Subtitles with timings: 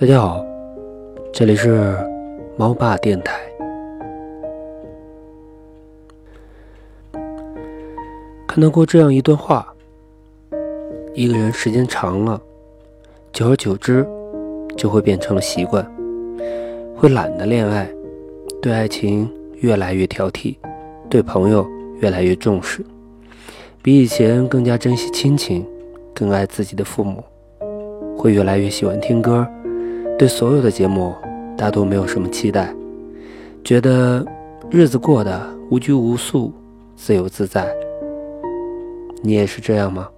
[0.00, 0.46] 大家好，
[1.32, 1.92] 这里是
[2.56, 3.36] 猫爸电台。
[8.46, 9.74] 看到过这样一段话：
[11.14, 12.40] 一个人时间长了，
[13.32, 14.06] 久而久之，
[14.76, 15.84] 就会变成了习惯，
[16.94, 17.90] 会懒得恋爱，
[18.62, 20.54] 对爱情越来越挑剔，
[21.10, 21.66] 对朋友
[21.98, 22.86] 越来越重视，
[23.82, 25.66] 比以前更加珍惜亲情，
[26.14, 27.24] 更爱自己的父母，
[28.16, 29.44] 会越来越喜欢听歌。
[30.18, 31.14] 对所有的节目，
[31.56, 32.74] 大多没有什么期待，
[33.62, 34.26] 觉得
[34.68, 35.40] 日子过得
[35.70, 36.52] 无拘无束、
[36.96, 37.68] 自由自在。
[39.22, 40.08] 你也是这样吗？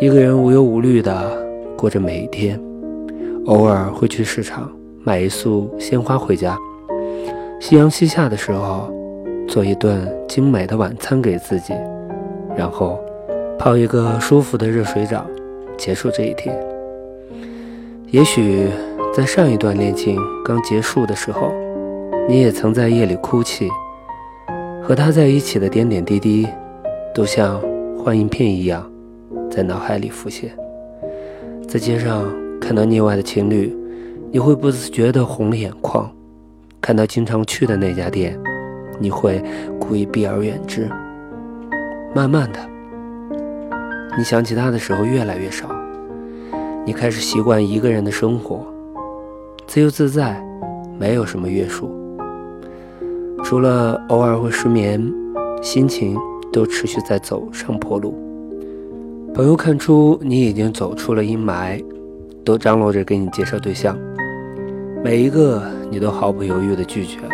[0.00, 1.46] 一个人无忧无虑的
[1.76, 2.58] 过着每一天，
[3.44, 4.72] 偶尔会去市场
[5.04, 6.56] 买一束鲜花回家。
[7.60, 8.90] 夕阳西下的时候，
[9.46, 11.74] 做一顿精美的晚餐给自己，
[12.56, 12.98] 然后
[13.58, 15.26] 泡一个舒服的热水澡，
[15.76, 16.69] 结束这一天。
[18.12, 18.68] 也许
[19.14, 21.52] 在上一段恋情刚结束的时候，
[22.28, 23.68] 你也曾在夜里哭泣，
[24.82, 26.44] 和他在一起的点点滴滴，
[27.14, 27.60] 都像
[27.96, 28.84] 幻影片一样，
[29.48, 30.50] 在脑海里浮现。
[31.68, 32.28] 在街上
[32.60, 33.72] 看到腻歪的情侣，
[34.32, 36.04] 你会不自觉地红了眼眶；
[36.80, 38.36] 看到经常去的那家店，
[38.98, 39.40] 你会
[39.78, 40.88] 故意避而远之。
[42.12, 42.58] 慢慢的，
[44.18, 45.70] 你想起他的时候越来越少。
[46.90, 48.66] 你开始习惯一个人的生活，
[49.68, 50.44] 自由自在，
[50.98, 51.88] 没有什么约束。
[53.44, 55.00] 除了偶尔会失眠，
[55.62, 56.18] 心情
[56.52, 58.12] 都持续在走上坡路。
[59.32, 61.80] 朋友看出你已经走出了阴霾，
[62.44, 63.96] 都张罗着给你介绍对象，
[65.04, 67.30] 每一个你都毫不犹豫地拒绝了，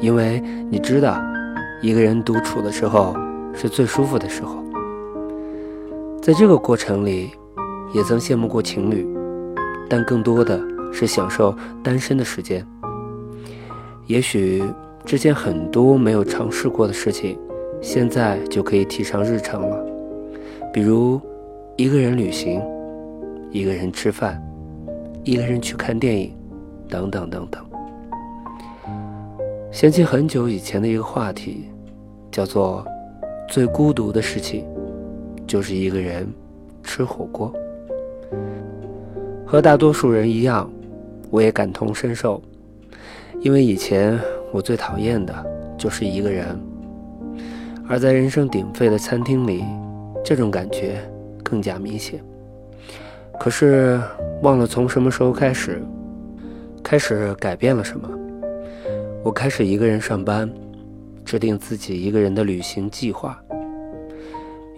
[0.00, 1.22] 因为你知道，
[1.80, 3.14] 一个人独处的时候
[3.54, 4.56] 是最舒服的时候。
[6.20, 7.30] 在这个过程里。
[7.94, 9.06] 也曾羡慕过情侣，
[9.88, 10.60] 但更多的
[10.92, 12.66] 是享受单身的时间。
[14.06, 14.62] 也许
[15.04, 17.38] 之前很多没有尝试过的事情，
[17.80, 19.86] 现在就可以提上日程了，
[20.72, 21.20] 比如
[21.76, 22.60] 一个人旅行，
[23.50, 24.42] 一个人吃饭，
[25.22, 26.36] 一个人去看电影，
[26.88, 27.64] 等等等等。
[29.70, 31.68] 想起很久以前的一个话题，
[32.30, 32.84] 叫做
[33.48, 34.64] “最孤独的事情，
[35.46, 36.26] 就是一个人
[36.82, 37.52] 吃火锅”。
[39.54, 40.68] 和大多数人一样，
[41.30, 42.42] 我也感同身受，
[43.38, 44.18] 因为以前
[44.50, 45.32] 我最讨厌的
[45.78, 46.60] 就是一个人，
[47.88, 49.64] 而在人声鼎沸的餐厅里，
[50.24, 51.00] 这种感觉
[51.44, 52.20] 更加明显。
[53.38, 54.00] 可是
[54.42, 55.80] 忘了从什么时候开始，
[56.82, 58.10] 开始改变了什么？
[59.22, 60.52] 我开始一个人上班，
[61.24, 63.40] 制定自己一个人的旅行计划。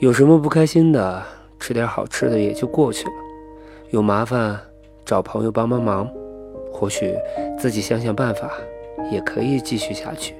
[0.00, 1.22] 有什么不开心的，
[1.58, 3.25] 吃点好吃的也就过去了。
[3.90, 4.58] 有麻烦
[5.04, 6.10] 找朋友帮帮忙，
[6.72, 7.14] 或许
[7.56, 8.50] 自己想想办法
[9.12, 10.34] 也可以继续下去。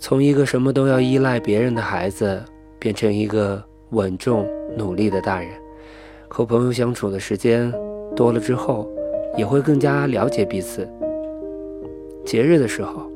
[0.00, 2.42] 从一个什么都要依赖别人的孩子，
[2.80, 4.44] 变成一个稳重
[4.76, 5.48] 努力的大人。
[6.26, 7.72] 和朋友相处的时间
[8.16, 8.90] 多了之后，
[9.36, 10.86] 也会更加了解彼此。
[12.24, 13.08] 节日的时候，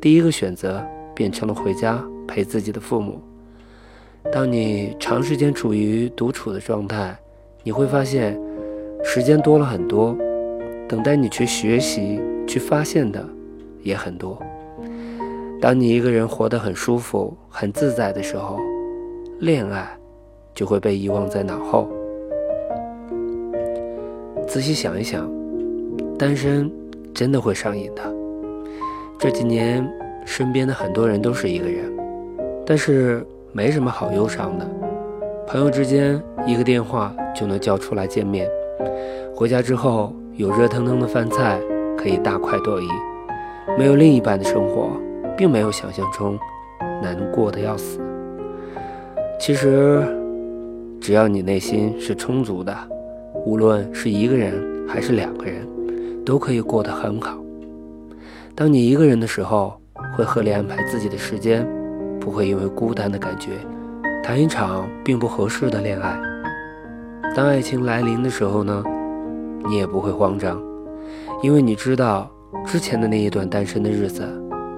[0.00, 0.80] 第一个选择
[1.16, 3.20] 变成了回家陪自己的父母。
[4.32, 7.18] 当你长时间处于独处的状态，
[7.64, 8.40] 你会发现。
[9.14, 10.16] 时间多了很多，
[10.88, 13.22] 等待你去学习、去发现的
[13.82, 14.42] 也很多。
[15.60, 18.56] 当你一个人活得很舒服、很自在的时候，
[19.40, 19.86] 恋爱
[20.54, 21.90] 就会被遗忘在脑后。
[24.48, 25.30] 仔细想一想，
[26.18, 26.72] 单身
[27.12, 28.02] 真的会上瘾的。
[29.18, 29.86] 这几年，
[30.24, 31.84] 身边的很多人都是一个人，
[32.64, 34.66] 但是没什么好忧伤的。
[35.46, 38.48] 朋友之间一个电话就能叫出来见面。
[39.34, 41.60] 回家之后有热腾腾的饭菜，
[41.96, 42.88] 可以大快朵颐。
[43.78, 44.90] 没有另一半的生活，
[45.36, 46.38] 并没有想象中
[47.00, 48.00] 难过的要死。
[49.38, 50.02] 其实，
[51.00, 52.76] 只要你内心是充足的，
[53.46, 54.52] 无论是一个人
[54.88, 55.66] 还是两个人，
[56.24, 57.38] 都可以过得很好。
[58.54, 59.80] 当你一个人的时候，
[60.16, 61.66] 会合理安排自己的时间，
[62.20, 63.50] 不会因为孤单的感觉，
[64.22, 66.31] 谈一场并不合适的恋爱。
[67.34, 68.84] 当爱情来临的时候呢，
[69.66, 70.62] 你也不会慌张，
[71.42, 72.30] 因为你知道
[72.66, 74.22] 之前的那一段单身的日子，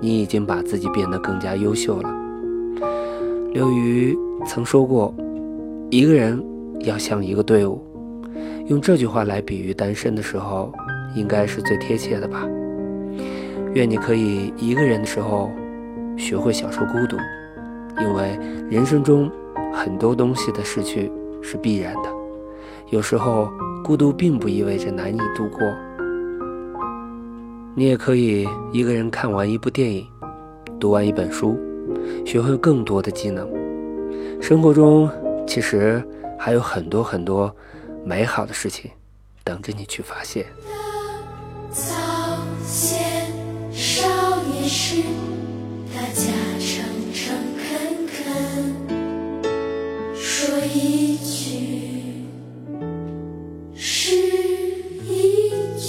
[0.00, 2.08] 你已经把自己变得更加优秀了。
[3.52, 4.16] 刘瑜
[4.46, 5.12] 曾说过，
[5.90, 6.40] 一个人
[6.82, 7.82] 要像一个队伍，
[8.68, 10.72] 用这句话来比喻单身的时候，
[11.16, 12.46] 应该是最贴切的吧。
[13.74, 15.50] 愿你可以一个人的时候，
[16.16, 17.16] 学会享受孤独，
[18.00, 18.38] 因为
[18.70, 19.28] 人生中
[19.72, 21.10] 很多东西的失去
[21.42, 22.15] 是必然的。
[22.90, 23.50] 有时候
[23.82, 25.58] 孤独并不意味着难以度过。
[27.74, 30.06] 你也可以一个人看完一部电影，
[30.78, 31.58] 读完一本书，
[32.24, 33.48] 学会更多的技能。
[34.40, 35.10] 生活中
[35.46, 36.02] 其实
[36.38, 37.54] 还有很多很多
[38.04, 38.90] 美好的事情
[39.42, 40.46] 等着你去发现。
[41.70, 41.92] 早
[42.64, 43.32] 先
[43.72, 44.06] 少
[44.44, 45.02] 年时，
[45.92, 46.55] 大家。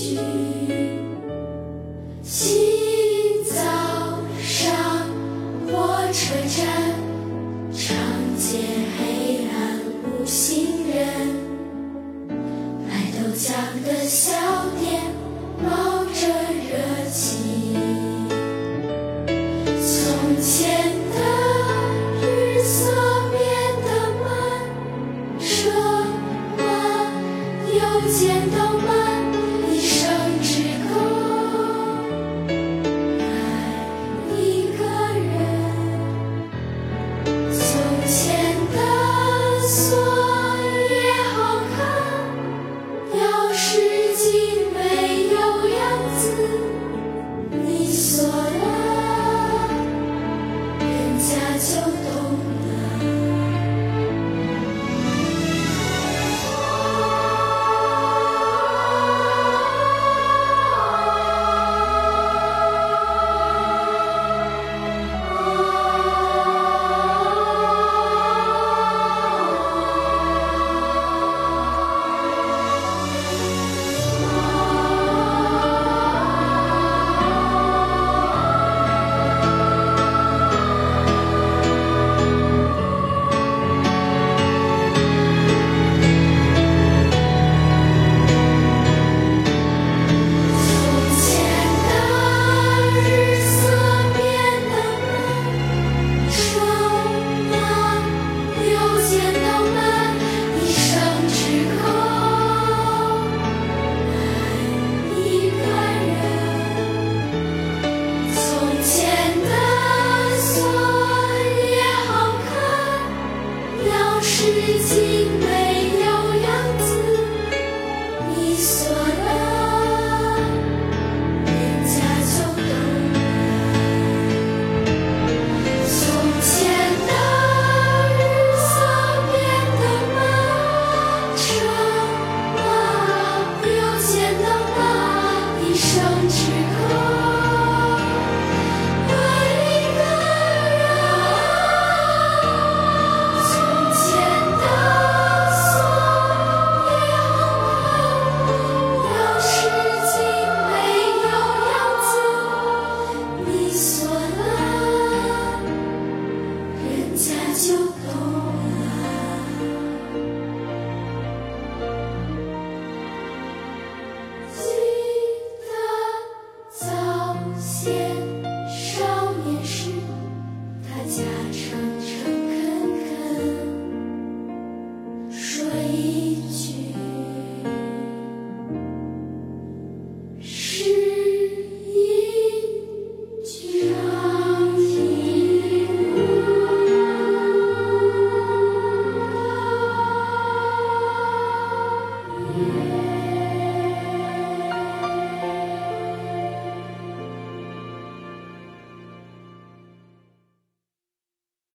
[0.07, 0.86] 记